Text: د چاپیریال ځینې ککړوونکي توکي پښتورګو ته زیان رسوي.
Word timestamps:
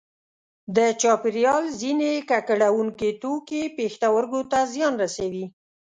د 0.75 0.79
چاپیریال 1.01 1.63
ځینې 1.81 2.11
ککړوونکي 2.29 3.09
توکي 3.21 3.61
پښتورګو 3.77 4.41
ته 4.51 4.59
زیان 4.73 4.93
رسوي. 5.03 5.45